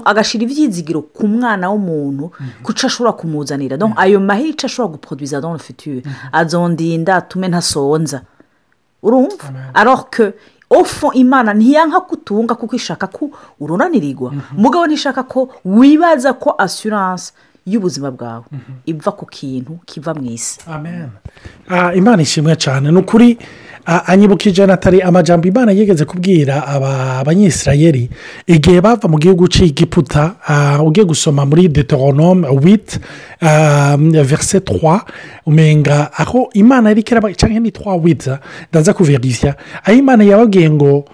Agashyira 0.05 0.43
ibyizigiro 0.45 1.03
ku 1.03 1.29
mwana 1.29 1.71
w'umuntu 1.71 2.33
ku 2.63 2.73
cyo 2.73 2.87
ashobora 2.87 3.13
kumuzanira. 3.13 3.79
Ayo 3.97 4.19
mahera 4.21 4.49
icyo 4.49 4.67
ashobora 4.67 4.95
guproduza 5.27 5.41
dans 5.41 5.53
le 5.53 5.59
futur. 5.59 6.03
Azondinda 6.33 7.17
atume 7.17 7.49
ntasonza 7.49 8.23
urumva? 9.03 9.53
Aroke 9.75 10.33
ofu 10.71 11.13
imana 11.15 11.55
ntiyanka 11.55 12.01
kutunga 12.01 12.55
kuko 12.55 12.77
ishaka 12.77 13.07
ko 13.07 13.31
urunanirirwa 13.61 14.33
umugabo 14.57 14.87
ntishaka 14.87 15.23
ko 15.23 15.49
wibaza 15.65 16.33
ko 16.33 16.55
assurance 16.59 17.33
y'ubuzima 17.67 18.11
bwawe. 18.11 18.45
Iva 18.87 19.13
ku 19.13 19.27
kintu 19.27 19.79
kiva 19.87 20.15
mu 20.15 20.25
isi. 20.31 20.61
Imana 21.95 22.23
ishimwe 22.23 22.57
cyane. 22.57 22.91
Ni 22.91 22.99
ukuri 22.99 23.39
anyibukije 23.87 24.67
natali 24.67 25.03
amajambo 25.03 25.49
imana 25.49 25.73
yigeze 25.73 26.05
kubwira 26.05 26.67
abanyisirayeri 27.19 28.11
igihe 28.47 28.81
bava 28.81 29.09
mu 29.09 29.19
gihugu 29.19 29.49
cy'igiputa 29.49 30.35
ugiye 30.85 31.07
gusoma 31.07 31.47
muri 31.47 31.69
deuteronome 31.69 32.49
witi 32.49 32.99
verise 34.25 34.61
twa 34.61 35.05
umenga 35.47 36.11
aho 36.19 36.51
imana 36.55 36.89
yari 36.89 37.01
ikiraba 37.01 37.33
cyangwa 37.35 37.61
ni 37.61 37.71
twa 37.71 37.95
witi 37.97 38.31
ndaza 38.71 38.93
kuverisiya 38.93 39.55
aho 39.85 39.97
imana 39.99 40.25
yababwiye 40.25 40.71
ngo 40.71 41.05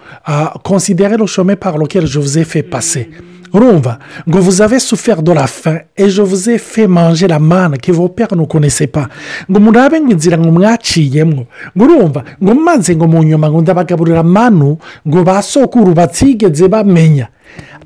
konsidere 0.62 1.16
rushome 1.16 1.56
parolokere 1.56 2.06
jovuze 2.08 2.44
fe 2.44 2.62
pase 2.62 3.08
urumva 3.52 3.98
ngo 4.28 4.40
vuzave 4.40 4.80
suferi 4.80 5.22
do 5.22 5.34
la 5.34 5.46
fin 5.46 5.78
ejo 5.96 6.24
vuze 6.24 6.58
fe 6.58 6.86
manje 6.86 7.26
la 7.28 7.38
mana 7.38 7.76
ke 7.76 7.92
vopera 7.92 8.36
nukonese 8.36 8.86
pa 8.86 9.08
ngo 9.50 9.60
murabe 9.60 10.00
ngo 10.00 10.12
inzira 10.12 10.38
ngo 10.38 10.50
mwaciyemo 10.50 11.46
ngo 11.76 11.84
urumva 11.84 12.24
ngo 12.42 12.54
maze 12.54 12.96
ngo 12.96 13.06
mu 13.06 13.22
nyuma 13.22 13.50
ngo 13.50 13.60
ndabagaburira 13.60 14.22
manu 14.22 14.78
ngo 15.08 15.22
basokuru 15.24 15.94
batigeze 15.94 16.68
bamenya. 16.68 17.28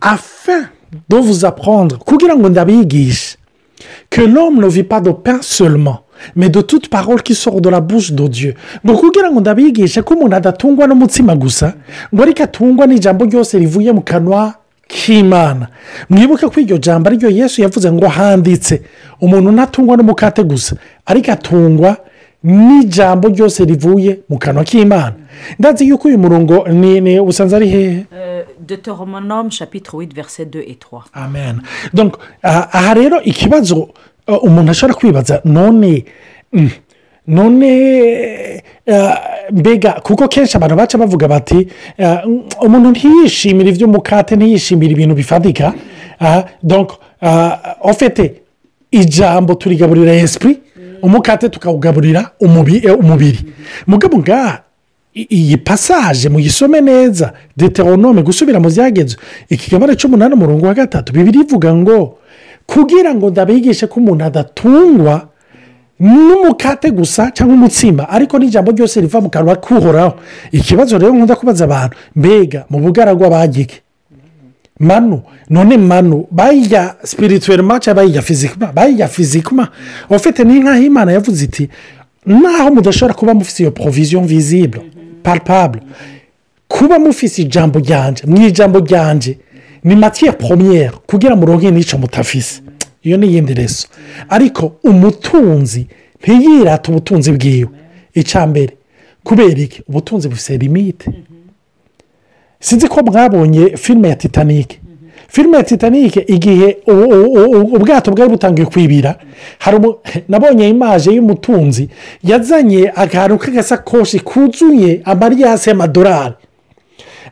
Afa 0.00 0.68
do 1.08 1.23
vuza 1.23 1.50
prendre 1.50 1.99
kugira 1.99 2.37
ngo 2.37 2.49
ndabigishe 2.49 3.37
que 4.11 4.20
l'homme 4.26 4.61
ne 4.61 4.68
vit 4.68 4.85
pas 4.85 5.00
de 5.00 5.11
pain 5.11 5.38
seulement 5.42 6.00
mais 6.35 6.49
de 6.49 6.61
toute 6.62 6.88
parole 6.88 7.23
qui 7.23 7.35
sort 7.35 7.61
de 7.61 7.68
la 7.68 7.80
bouche 7.80 8.12
de 8.12 8.26
Dieu. 8.28 8.54
Ngo 8.85 8.96
kugira 8.99 9.30
ngo 9.30 9.40
ndabigishe 9.40 10.02
ko 10.02 10.14
umuntu 10.14 10.37
adatungwa 10.37 10.87
n'umutsima 10.87 11.35
gusa 11.37 11.75
ngo 12.14 12.23
ariko 12.23 12.42
atungwa 12.42 12.87
n'ijambo 12.87 13.25
ryose 13.25 13.58
rivuye 13.58 13.92
mu 13.92 14.00
kanwa 14.00 14.54
k'imana. 14.88 15.69
Mwibuke 16.11 16.49
ko 16.49 16.61
iryo 16.61 16.78
jambo 16.78 17.09
ari 17.09 17.16
ryo 17.19 17.31
yesu 17.31 17.62
yavuze 17.62 17.93
ngo 17.93 18.09
handitse 18.09 18.83
umuntu 19.21 19.52
ntatungwa 19.52 19.97
n'umukate 19.97 20.43
gusa 20.43 20.76
ariko 21.07 21.33
atungwa 21.33 21.97
n'ijambo 22.45 23.28
ryose 23.28 23.64
rivuye 23.64 24.19
mu 24.28 24.38
kanwa 24.38 24.64
k'imana. 24.64 25.14
Ndazi 25.59 25.88
yuko 25.88 26.09
uyu 26.09 26.19
murongo 26.19 26.69
ni 26.69 27.21
usanze 27.21 27.57
ari 27.57 27.69
hehe? 27.69 28.07
Deuteronome 28.66 29.50
chapitre 29.50 29.99
8 29.99 30.14
verset 30.14 30.49
2 30.55 30.59
et 30.71 30.78
3 30.93 31.02
amen. 31.12 31.61
Aha 32.43 32.95
rero 32.95 33.23
ikibazo 33.23 33.88
uh, 34.28 34.45
umuntu 34.45 34.71
ashobora 34.71 34.95
kwibaza 34.99 35.40
none 35.45 36.05
mm, 36.52 36.71
none 37.28 38.62
uh, 38.87 39.14
mbega 39.52 39.92
kuko 39.92 40.28
kenshi 40.28 40.56
abantu 40.56 40.76
baca 40.76 40.99
bavuga 40.99 41.28
bati 41.28 41.68
mm, 41.99 42.42
umuntu 42.62 42.90
ntiyishimire 42.90 43.71
iby'umukate 43.71 44.37
ntiyishimire 44.37 44.92
ibintu 44.92 45.14
bifatika 45.14 45.75
uh, 46.21 46.38
donc 46.62 46.92
uh, 47.23 47.52
ofete 47.80 48.35
ijambo 48.90 49.54
turigaburira 49.54 50.12
esprit 50.14 50.59
umukate 51.02 51.49
tukawugaburira 51.49 52.30
umubi- 52.40 52.87
eh, 52.88 52.99
umubiri. 52.99 53.38
Mugabo 53.87 54.16
iyi 55.14 55.56
pasaje 55.56 56.28
muyisome 56.28 56.80
neza 56.80 57.33
deteronome 57.56 58.23
gusubira 58.23 58.61
mu 58.61 58.68
byagenzo 58.68 59.16
ikigabane 59.49 59.97
cy'umunani 59.97 60.35
umurongo 60.35 60.66
wa 60.66 60.75
gatatu 60.75 61.12
bibiri 61.12 61.40
ivuga 61.40 61.75
ngo 61.75 62.18
kugira 62.66 63.14
ngo 63.14 63.30
ndabigishe 63.30 63.87
ko 63.87 64.00
umuntu 64.00 64.25
adatungwa 64.25 65.28
n'umukate 66.00 66.90
gusa 66.90 67.30
cyangwa 67.30 67.54
umutsima 67.54 68.08
ariko 68.08 68.38
n'ijambo 68.38 68.70
ryose 68.72 69.00
riva 69.00 69.20
mu 69.20 69.30
kanwa 69.30 69.56
k'uhoraho. 69.56 70.14
Ikibazo 70.52 70.98
rero 70.98 71.12
nkunda 71.14 71.36
kubaza 71.36 71.64
abantu 71.64 71.96
mbega 72.16 72.64
mu 72.70 72.78
bugaragwa 72.78 73.30
bagike 73.30 73.80
manu 74.80 75.22
none 75.50 75.76
manu 75.76 76.26
bayirya 76.30 76.94
sipirituwelima 77.02 77.80
cyangwa 77.80 78.02
bayirya 78.02 78.22
fizikima 78.22 78.72
bayirya 78.72 79.08
fizikima 79.08 79.68
ufite 80.10 80.44
n'inka 80.44 80.76
y'imana 80.78 81.12
yavuze 81.12 81.44
iti 81.44 81.68
naho 82.26 82.70
mudashobora 82.74 83.14
kuba 83.14 83.34
mufite 83.34 83.60
iyo 83.62 83.70
poroviziyo 83.70 84.20
vizibure 84.20 84.84
palpable. 85.22 85.80
Kuba 86.68 86.98
mufite 86.98 87.38
ijambo 87.42 87.78
ryanje 87.78 88.22
mu 88.26 88.36
ijambo 88.46 88.78
ryanje 88.80 89.38
ni 89.84 89.96
matiye 89.96 90.32
poromiyeri 90.32 90.92
kugira 91.06 91.36
ngo 91.36 91.40
muronke 91.46 91.70
n'icyo 91.70 91.98
mutafise. 91.98 92.60
Iyo 93.06 93.16
ni 93.16 93.26
iyindi 93.26 93.54
reso 93.54 93.88
ariko 94.28 94.72
umutunzi 94.84 95.86
ntiyirate 96.22 96.90
ubutunzi 96.90 97.30
bwiwe. 97.32 97.70
Mbere 98.46 98.72
kubera 99.25 99.60
iki? 99.66 99.82
Ubutunzi 99.88 100.28
bufite 100.28 100.58
limite. 100.58 101.06
Sinzi 102.60 102.88
ko 102.88 103.02
mwabonye 103.02 103.76
filime 103.76 104.08
ya 104.08 104.16
titanike 104.16 104.80
filime 105.28 105.56
ya 105.56 105.64
titanike 105.64 106.20
igihe 106.26 106.76
ubwato 107.76 108.10
bwari 108.10 108.30
butangiye 108.30 108.66
kwibira 108.66 109.14
nabonye 110.28 110.68
imaje 110.68 111.10
y'umutunzi 111.10 111.88
yazanye 112.22 112.92
akantu 112.94 113.38
k'agasakoshi 113.38 114.20
kuzuye 114.20 115.00
amariyasi 115.04 115.70
y'amadolari. 115.70 116.34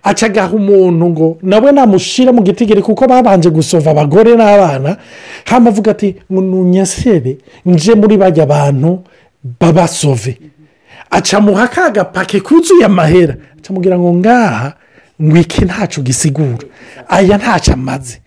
Aca 0.04 0.26
agaha 0.26 0.52
umuntu 0.56 1.04
ngo 1.08 1.38
nawe 1.42 1.72
namushyira 1.72 2.32
mu 2.32 2.42
gitigiri 2.42 2.82
kuko 2.82 3.06
babanje 3.08 3.50
gusova 3.50 3.90
abagore 3.90 4.36
n'abana. 4.36 4.96
Hano 5.44 5.68
avuga 5.68 5.90
ati 5.90 6.16
nunyasere 6.30 7.38
nje 7.66 7.94
muri 7.94 8.16
bajya 8.16 8.46
bantu 8.46 9.02
babasove. 9.60 10.38
Aca 11.10 11.40
muha 11.40 11.68
ka 11.68 11.90
gapake 11.90 12.40
kuzuye 12.40 12.84
amahera. 12.84 13.34
Aca 13.58 13.68
amubwira 13.70 13.98
ngo 13.98 14.14
ngaha 14.14 14.72
ngo 15.22 15.36
iki 15.36 15.64
ntacyo 15.64 16.02
gisigura. 16.02 16.66
Aya 17.08 17.36
ntacyo 17.38 17.74
amaze. 17.74 18.20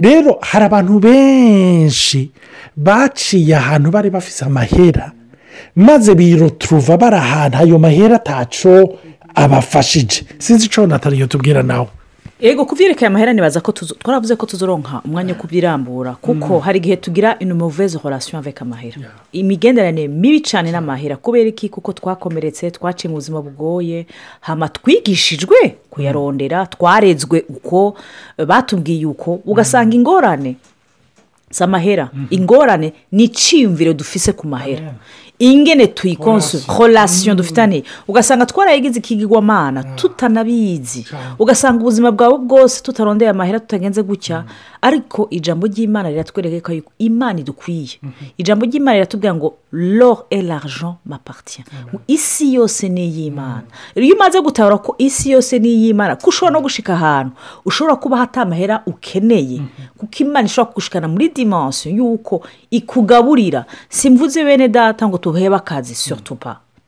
Rero 0.00 0.38
hari 0.40 0.64
abantu 0.64 0.98
benshi 0.98 2.30
baciye 2.76 3.56
ahantu 3.56 3.90
bari 3.90 4.10
bafite 4.10 4.42
amahera 4.44 5.12
maze 5.76 6.14
biroturuva 6.14 6.96
bari 6.96 7.16
ahantu 7.16 7.56
ayo 7.58 7.78
mahera 7.78 8.16
ataco 8.16 8.98
abafashije. 9.34 10.24
Sinzi 10.38 10.66
icyo 10.66 10.86
nataliyo 10.86 11.26
tubwira 11.26 11.62
nawe. 11.62 11.86
Yego 12.40 12.64
kubyerekeye 12.64 13.06
amahera 13.06 13.32
nibaza 13.32 13.60
ko 13.60 13.72
tuzo- 13.72 13.94
twaravuze 14.00 14.36
ko 14.36 14.46
tuzoronka 14.46 15.02
umwanya 15.04 15.34
wo 15.34 15.40
kubyirambura 15.40 16.12
kuko 16.24 16.58
hari 16.58 16.78
igihe 16.80 16.96
tugira 16.96 17.36
mauvaise 17.54 17.98
relation 18.04 18.38
avec 18.40 18.62
amahera 18.62 18.96
imigenderanire 19.32 20.08
mibi 20.08 20.40
cyane 20.40 20.72
n'amahera 20.72 21.16
kubera 21.20 21.48
iki? 21.48 21.68
Kuko 21.68 21.92
twakomeretse 21.92 22.70
twaciye 22.70 23.08
mu 23.12 23.16
buzima 23.20 23.42
bugoye 23.44 24.06
hama 24.40 24.68
twigishijwe 24.72 25.76
kuyarondera 25.90 26.64
twarezwe 26.66 27.44
uko 27.48 27.94
batubwiye 28.46 29.04
uko 29.06 29.40
ugasanga 29.44 29.92
ingorane. 29.96 30.56
Si 31.50 31.64
amahera 31.64 32.10
ingorane 32.30 32.92
ni 33.12 33.24
icyiyumviro 33.24 33.92
dufise 33.92 34.32
ku 34.32 34.46
mahera. 34.46 34.94
Ingene 35.38 35.86
tuyikonsu 35.86 36.60
relation 36.78 37.36
dufitanye. 37.36 37.82
Ugasanga 38.08 38.46
twarayigize 38.46 38.98
ikigirwamana 38.98 39.84
tutanabizi. 39.96 41.06
Ugasanga 41.38 41.80
ubuzima 41.80 42.12
bwawe 42.12 42.38
bwose 42.38 42.82
tutarondeye 42.82 43.30
amahera 43.30 43.60
tutagenze 43.60 44.02
gutya. 44.02 44.44
Ariko 44.82 45.26
ijambo 45.30 45.66
ry'imana 45.66 46.08
riratwereka 46.08 46.72
yuko 46.72 46.92
imana 46.98 47.40
idukwiye. 47.40 48.00
Ijambo 48.38 48.66
ry'imana 48.66 48.92
riratubwira 48.92 49.34
ngo 49.34 49.54
lor 49.72 50.26
et 50.30 50.42
l'argent 50.42 50.94
m'appartient. 51.06 51.64
Isi 52.08 52.54
yose 52.54 52.88
ni 52.88 53.08
iy'imana. 53.08 53.62
Iyo 53.96 54.14
umaze 54.16 54.40
gutabara 54.40 54.78
ko 54.78 54.94
isi 54.98 55.30
yose 55.30 55.58
ni 55.58 55.68
iy'imana 55.68 56.16
ko 56.16 56.28
ushobora 56.28 56.52
no 56.52 56.60
gushika 56.60 56.92
ahantu 56.94 57.32
ushobora 57.64 57.96
kuba 57.96 58.16
hatamahera 58.16 58.82
ukeneye. 58.86 59.60
Kuko 59.96 60.12
imana 60.20 60.46
ishobora 60.46 60.68
kugushikana 60.72 61.08
muri 61.08 61.28
dimansiyo 61.44 61.96
y'uko 61.96 62.42
ikugaburira. 62.70 63.64
Simvuze 63.88 64.44
bene 64.44 64.68
data 64.68 65.08
ngo 65.08 65.18
tuhebe 65.18 65.56
akazi 65.56 65.94
surtout 65.94 66.38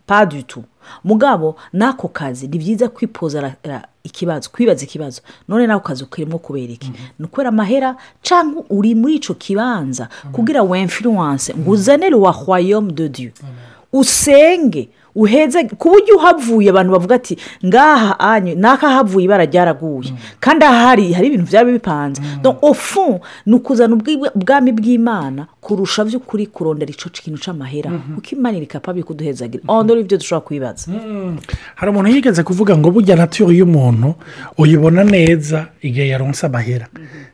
pa 0.06 0.26
du 0.26 0.42
tout. 0.42 0.64
Mugabo 1.04 1.56
n'ako 1.72 2.08
kazi 2.08 2.48
ni 2.48 2.58
byiza 2.58 2.88
kwipoza 2.88 3.54
ikibazo 4.04 4.50
kwibaza 4.50 4.84
ikibazo. 4.84 5.22
None 5.48 5.66
n'ako 5.66 5.80
kazi 5.88 6.04
ukirimo 6.04 6.38
kubera 6.38 6.72
iki? 6.72 6.92
Ni 7.18 7.24
ukubera 7.24 7.48
amahera 7.48 7.96
cyangwa 8.22 8.64
uri 8.70 8.94
muri 8.94 9.14
icyo 9.14 9.34
kibanza? 9.34 10.08
Kugira 10.32 10.62
wemfiruwanse 10.62 11.54
ngo 11.54 11.70
uzanire 11.70 12.14
wa 12.16 12.32
royaume 12.46 12.92
de 12.92 13.08
dieu. 13.08 13.32
Usenge 13.92 14.88
uheze 15.14 15.64
ku 15.79 15.88
buryo 15.90 16.16
uhavuye 16.16 16.70
abantu 16.70 16.92
bavuga 16.92 17.14
ati 17.14 17.37
ngaha 17.66 18.20
anyu 18.20 18.55
n'aka 18.57 18.88
havuye 18.88 19.25
ibara 19.25 19.44
ryaraguye. 19.44 20.12
Kandi 20.40 20.64
aha 20.64 20.87
hari 20.88 21.12
hari 21.12 21.27
ibintu 21.29 21.46
byaba 21.46 21.70
bipanze. 21.72 22.22
Au 22.44 22.75
fond 22.75 23.20
ni 23.46 23.55
ukuzana 23.55 23.94
ubwami 24.35 24.72
bw'imana 24.72 25.46
kurusha 25.61 26.05
by'ukuri 26.05 26.46
kurondera 26.46 26.90
icyo 26.90 27.11
kintu 27.11 27.38
cy'amahera 27.38 27.90
kuko 28.14 28.29
imana 28.35 28.57
iri 28.59 28.66
kapabi 28.66 29.03
kuduhezagira 29.03 29.62
aho 29.68 29.83
ndori 29.83 30.01
ibyo 30.01 30.18
dushobora 30.18 30.46
kwibaza. 30.46 30.90
Hari 31.75 31.90
umuntu 31.92 32.11
yigeze 32.11 32.42
kuvuga 32.42 32.77
ngo 32.77 32.90
burya 32.90 33.16
naturi 33.16 33.59
y'umuntu 33.59 34.14
uyibona 34.59 35.05
neza 35.05 35.66
igihe 35.83 36.09
yaronse 36.09 36.46
amahera. 36.46 36.87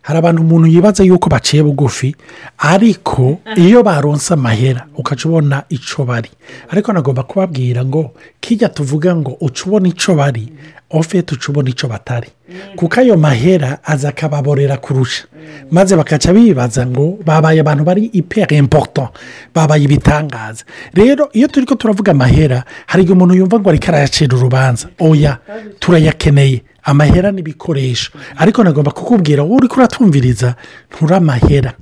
Hari 0.03 0.19
abantu 0.19 0.43
umuntu 0.43 0.67
yibaza 0.69 1.05
yuko 1.05 1.29
baciye 1.31 1.63
bugufi 1.63 2.17
ariko 2.59 3.39
iyo 3.57 3.83
baronse 3.83 4.35
amahera 4.35 4.87
ukaca 4.97 5.25
ubona 5.29 5.63
icyo 5.69 6.05
bari. 6.05 6.31
Ariko 6.71 6.93
nagomba 6.93 7.23
kubabwira 7.23 7.68
ngo 7.85 8.15
kijya 8.41 8.69
tuvuga 8.69 9.17
ngo 9.17 9.37
uca 9.41 9.63
ubona 9.67 9.89
icyo 9.89 10.15
bari 10.15 10.53
ofete 10.91 11.35
uca 11.35 11.49
ubona 11.53 11.69
icyo 11.71 11.89
batari. 11.89 12.29
Kuko 12.77 13.01
ayo 13.01 13.17
mahera 13.17 13.79
aza 13.85 14.09
akababorera 14.09 14.77
kurusha. 14.77 15.25
Maze 15.71 15.97
bakaca 15.97 16.33
bibaza 16.33 16.87
ngo 16.87 17.19
babaye 17.25 17.61
abantu 17.61 17.85
bari 17.85 18.05
iperi 18.13 18.57
impoto 18.57 19.09
babaye 19.55 19.85
ibitangaza. 19.85 20.65
Rero 20.95 21.29
iyo 21.33 21.49
turi 21.49 21.67
ko 21.67 21.75
turavuga 21.75 22.13
amahera 22.13 22.65
hari 22.87 23.03
igihe 23.03 23.13
umuntu 23.17 23.35
yumva 23.35 23.61
ngo 23.61 23.69
ariko 23.71 23.89
arayacira 23.89 24.37
urubanza. 24.37 24.89
Oya 24.99 25.39
turayakeneye. 25.81 26.63
Amahera 26.83 27.33
n'ibikoresho 27.33 28.13
ariko 28.37 28.65
nagomba 28.65 28.91
kukubwira 28.91 29.43
wowe 29.43 29.57
uri 29.57 29.69
kuratumviriza 29.69 30.55
ntura 30.91 31.17
amahera 31.17 31.73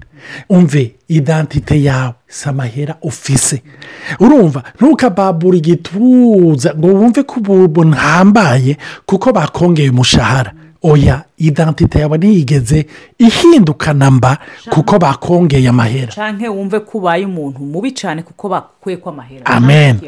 umve 0.49 0.95
idantite 1.09 1.83
yawe 1.83 2.15
si 2.29 2.49
amahera 2.49 2.97
ufise 3.03 3.62
urumva 4.21 4.62
ntukababure 4.77 5.59
igituza. 5.59 6.75
Ngo 6.79 6.87
wumve 6.89 7.23
ko 7.23 7.41
ubu 7.41 7.85
ntambaye 7.85 8.77
kuko 9.07 9.33
bakongeye 9.33 9.91
umushahara. 9.91 10.53
Oya 10.83 11.25
idantite 11.39 11.99
yawe 11.99 12.19
ntiyigeze 12.19 12.87
ihindukana 13.19 14.11
mba 14.11 14.39
kuko 14.71 14.99
bakongeye 14.99 15.69
amahera. 15.69 16.12
Cyangwa 16.12 16.49
wumve 16.51 16.81
ko 16.81 16.99
ubaye 16.99 17.25
umuntu 17.27 17.59
mubi 17.59 17.91
cyane 17.93 18.23
kuko 18.23 18.49
bakuye 18.49 18.97
ko 18.97 19.11
amahera. 19.11 19.47
Amen. 19.47 19.99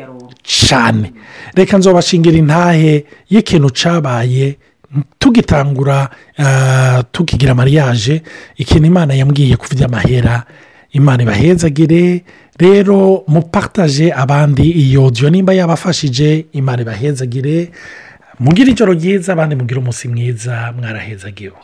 Cyane 0.43 1.13
reka 1.55 1.79
nzobashingira 1.79 2.37
intahe 2.39 3.05
y'ikintu 3.31 3.71
cyabaye 3.71 4.57
tugitangura 5.19 6.09
ah, 6.39 7.03
tukigira 7.13 7.55
mariage 7.55 8.23
ikintu 8.57 8.87
imana 8.87 9.15
yambwiye 9.15 9.57
ku 9.57 9.67
by'amahera 9.75 10.45
imana 10.93 11.23
ibahezagire 11.23 12.25
rero 12.59 13.25
mupataje 13.29 14.13
abandi 14.13 14.71
iyo 14.71 15.05
odiyo 15.05 15.31
nimba 15.31 15.53
yabafashije 15.55 16.47
imana 16.53 16.83
ibahezagire. 16.83 17.71
Mugire 18.41 18.71
ijoro 18.73 18.93
ryiza 18.93 19.33
abandi 19.33 19.55
mugire 19.57 19.81
umunsi 19.81 20.09
mwiza 20.09 20.73
mwarahezagiwe. 20.79 21.55